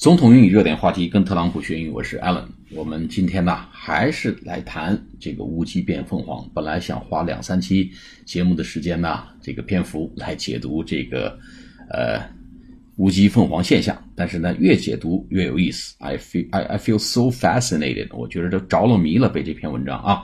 [0.00, 2.46] 总统英语热点话题跟特朗普学英语，我是 Alan。
[2.70, 6.42] 我们今天呢还是来谈这个乌鸡变凤凰。
[6.54, 7.92] 本来想花两三期
[8.24, 11.38] 节目的时间呢，这个篇幅来解读这个
[11.90, 12.18] 呃
[12.96, 15.94] 乌鸡凤凰现象，但是呢越解读越有意思。
[15.98, 20.22] I feel I I feel so fascinated，我觉得都着了迷了，被这篇文章啊。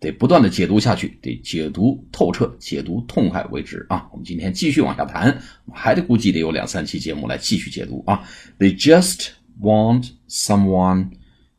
[0.00, 4.08] 得不断的解读下去，得解读透彻，解读痛快为止啊！
[4.10, 5.38] 我们今天继续往下谈，
[5.70, 8.26] 还得估计得有两三期节目来继续解读啊。
[8.58, 9.28] They just
[9.60, 11.10] want someone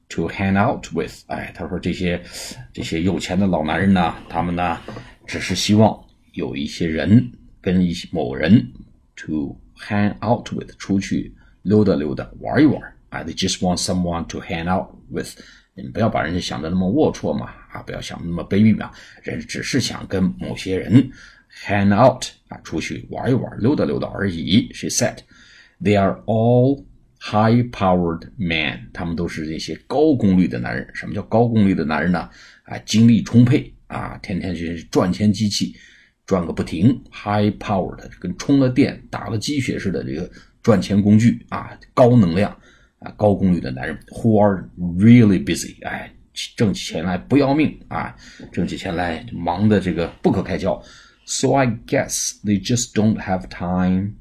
[0.09, 1.13] to hang out with。
[1.27, 2.19] 哎，他说这些
[2.73, 4.79] 这些有钱的老男人呢，他们呢
[5.27, 6.03] 只是希望
[6.33, 7.31] 有一些人
[7.61, 8.73] 跟一些某人
[9.15, 11.31] to hang out with，出去
[11.61, 12.81] 溜达溜达，玩一玩。
[13.09, 15.37] 哎，They just want someone to hang out with。
[15.81, 18.91] 你不要把人家想的那么龌龊嘛，啊，不要想那么卑鄙嘛。
[19.23, 21.09] 人只是想跟某些人
[21.65, 24.69] hang out 啊，出去玩一玩，溜达溜达而已。
[24.73, 25.17] She said,
[25.81, 26.85] "They are all
[27.19, 30.89] high-powered men." 他们都是这些高功率的男人。
[30.93, 32.29] 什么叫高功率的男人呢？
[32.63, 35.75] 啊，精力充沛啊，天天就是赚钱机器，
[36.25, 37.03] 转个不停。
[37.11, 40.29] High-powered 跟充了电、打了鸡血似的这个
[40.61, 42.55] 赚钱工具啊，高能量。
[43.01, 46.11] 啊，高功率的男人，who are really busy，哎，
[46.55, 48.15] 挣起钱来不要命啊，
[48.51, 50.81] 挣起钱来忙的这个不可开交。
[51.25, 54.13] So I guess they just don't have time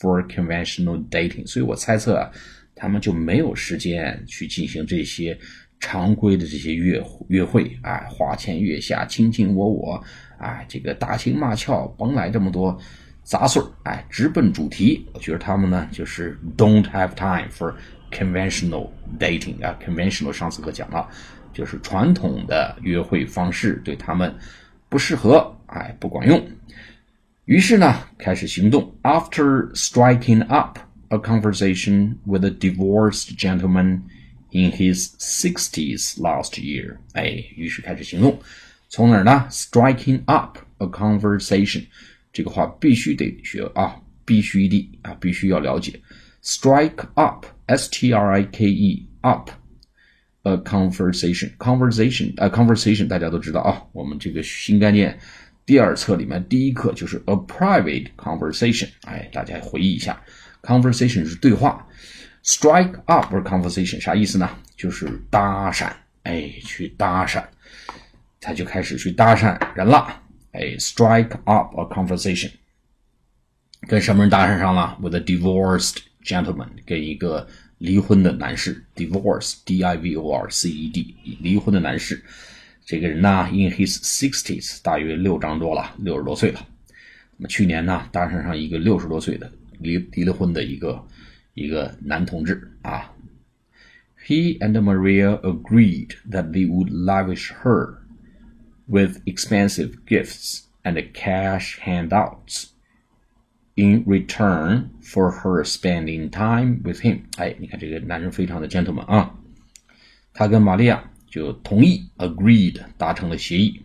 [0.00, 1.46] for conventional dating。
[1.46, 2.30] 所以我猜测啊，
[2.74, 5.38] 他们就没有时间去进行这些
[5.78, 10.02] 常规的这些约约会啊，花前月下，卿卿我我
[10.38, 12.78] 啊，这个打情骂俏，甭来这么多
[13.24, 15.06] 杂碎儿，哎，直奔主题。
[15.12, 17.74] 我觉得他们呢，就是 don't have time for
[18.12, 21.08] conventional dating 啊，conventional 上次课讲了，
[21.52, 24.32] 就是传统的约会方式对他们
[24.88, 26.46] 不适合，哎，不管用。
[27.46, 28.94] 于是呢，开始行动。
[29.02, 34.02] After striking up a conversation with a divorced gentleman
[34.50, 38.38] in his sixties last year，哎，于是开始行动。
[38.88, 41.86] 从哪儿呢？Striking up a conversation，
[42.32, 45.98] 这个话必须得学啊，必须的啊，必须要了解。
[46.43, 49.51] Strike up。S T R I K E up
[50.43, 55.19] a conversation conversation 啊 conversation 大家都知道啊，我们这个新概念
[55.65, 60.17] 第二册里面第一课就是 a private conversation，哎，大家回忆一下，
[60.61, 61.85] conversation 是对话，
[62.45, 64.49] strike up a conversation 啥意思呢？
[64.77, 65.91] 就是搭讪，
[66.23, 67.43] 哎，去搭讪，
[68.39, 70.21] 他就开始去搭讪人了，
[70.53, 72.51] 哎，strike up a conversation，
[73.89, 74.97] 跟什么人搭讪上了？
[75.01, 77.47] with a divorced gentleman，跟一个
[77.77, 82.23] 离婚的男士，divorce，d i v o r c e d，离婚的男士，
[82.85, 86.67] 这个人呢，in his sixties，大约六张多了，六十多岁了。
[87.37, 91.07] 那么去年呢，搭讪上一个六十多岁的离离了婚的一个
[91.53, 93.13] 一个男同志啊。
[94.25, 97.99] He and Maria agreed that they would lavish her
[98.87, 102.70] with expensive gifts and cash handouts.
[103.74, 109.34] In return for her spending time with him，哎，你看这个男人非常的 gentleman 啊，
[110.34, 113.80] 他跟玛利亚就同意 agreed 达成了协议。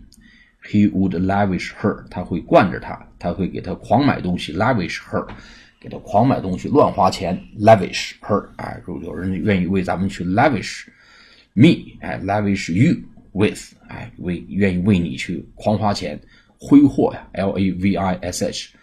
[0.70, 5.26] He would lavish her，他会惯着她，他会给她狂买东西，lavish her，
[5.80, 10.88] 给她狂买东西，乱花钱，lavish her，哎，如有人愿意为咱们去 lavish
[11.54, 12.98] me，哎，lavish you
[13.32, 16.20] with，哎，为愿意为你去狂花钱，
[16.60, 18.74] 挥霍呀，L A V I S H。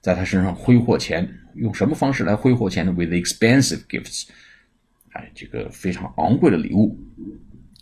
[0.00, 4.28] 在他身上挥霍钱，用什么方式来挥霍钱呢？With expensive gifts，
[5.12, 6.98] 哎，这个非常昂贵的礼物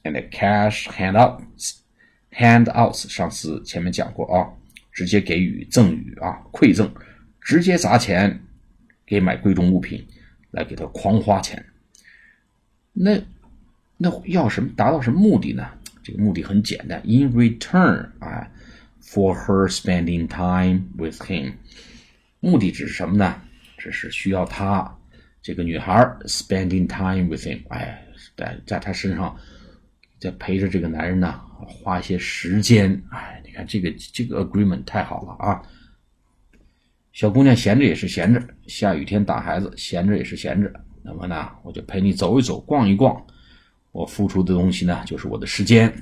[0.02, 4.50] ，and cash handouts，handouts，上次前面讲过啊，
[4.92, 6.90] 直接给予赠与啊，馈赠，
[7.40, 8.40] 直接砸钱
[9.06, 10.04] 给买贵重物品，
[10.50, 11.64] 来给他狂花钱。
[12.92, 13.22] 那
[13.96, 15.70] 那要什么达到什么目的呢？
[16.02, 18.50] 这个目的很简单，in return 啊
[19.02, 21.52] ，for her spending time with him。
[22.41, 23.43] 目的只是什么呢？
[23.76, 24.99] 只是需要他
[25.41, 25.94] 这个女孩
[26.25, 28.04] spending time with him，哎，
[28.36, 29.36] 在在他身上，
[30.18, 33.01] 在陪着这个男人呢，花些时间。
[33.10, 35.62] 哎，你看这个这个 agreement 太好了啊！
[37.12, 40.72] 小姑娘闲着也是闲着，下雨天打孩子闲着也是闲着。
[41.03, 43.24] 那么呢，我就陪你走一走，逛一逛。
[43.92, 45.92] 我付出的东西呢，就是我的时间，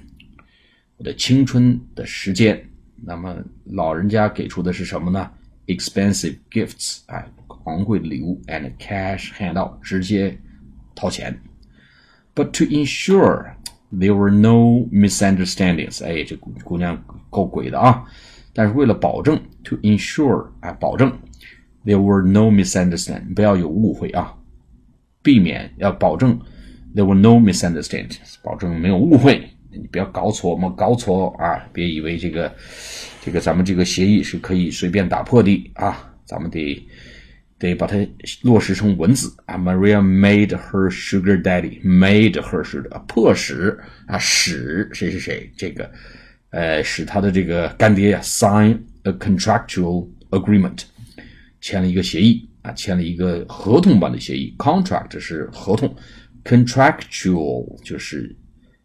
[0.97, 2.63] 我的青春的时间。
[3.05, 5.31] 那么老人家给出的是什么呢
[5.68, 7.26] ？expensive gifts，哎，
[7.66, 10.38] 昂贵的礼物，and cash handout，直接
[10.96, 11.40] 掏钱。
[12.34, 13.56] But to ensure
[13.92, 18.06] there were no misunderstandings，哎，这姑姑娘够鬼的啊！
[18.54, 21.12] 但是为了保证，to ensure，哎，保证
[21.86, 24.36] there were no misunderstandings，不要有误会啊。
[25.22, 26.40] 避免要保证
[26.96, 29.50] there were no misunderstandings，保证没有误会，
[29.81, 32.55] 你不要搞错嘛，搞错啊，别以为这个
[33.25, 36.87] 这个咱们这个协议是可以随便打破的啊，咱们得
[37.59, 37.97] 得把它
[38.43, 39.57] 落实成文字啊。
[39.57, 45.91] Maria made her sugar daddy，made her 是迫使啊，使谁谁谁这个
[46.51, 50.83] 呃使他的这个干爹呀 sign a contractual agreement，
[51.61, 52.49] 签了一个协议。
[52.63, 55.95] 啊，签了一个合同版的协议，contract 是合同
[56.43, 58.35] ，contractual 就是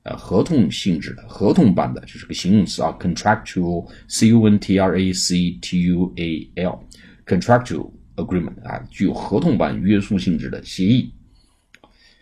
[0.03, 11.13] 呃合同性质的，合同版的就是个形容词啊，contractual，c u n t r a c t u a l，contractual agreement 啊，具有合同版约束性质的协议，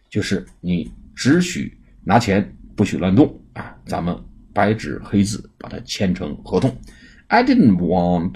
[0.09, 4.15] 就是你只许拿钱，不许乱动啊，咱们
[4.53, 6.75] 白纸黑字把它签成合同。
[7.27, 8.35] I didn't want,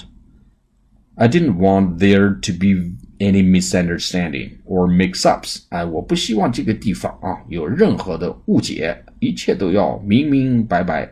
[1.15, 2.93] I didn't want there to be
[3.23, 5.63] Any misunderstanding or mix-ups？
[5.69, 11.09] 哎，我不希望这个地方啊有任何的误解，一切都要明明白白。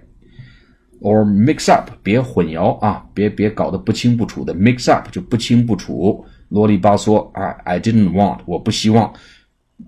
[1.00, 4.54] Or mix-up，别混淆啊，别别搞得不清不楚的。
[4.54, 7.52] Mix-up 就不清不楚，啰里吧嗦啊。
[7.64, 9.14] I didn't want，我不希望。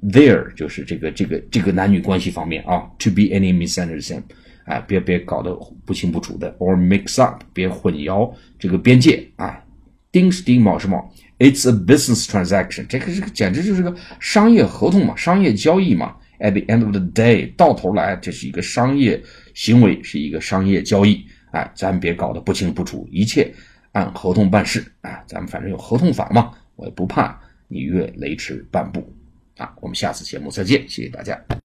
[0.01, 4.23] There 就是这个这个这个男女关系方面啊，to be any misunderstanding，
[4.65, 5.53] 哎，别别搞得
[5.85, 6.55] 不清不楚的。
[6.57, 9.62] Or mix-up，别混淆这个边界啊。
[10.13, 11.11] 丁是丁，卯是卯。
[11.39, 16.15] It's a business transaction，这个这个简直就是个商业合同嘛，商业交易嘛。
[16.39, 19.21] At the end of the day，到头来这是一个商业
[19.53, 21.25] 行为，是一个商业交易。
[21.51, 23.53] 哎，咱别搞得不清不楚，一切
[23.91, 24.85] 按合同办事。
[25.01, 29.11] 啊，咱们反正有合同法嘛，我也不怕你越雷池半步。
[29.57, 31.39] 啊，我们下次节目再见，谢谢大家。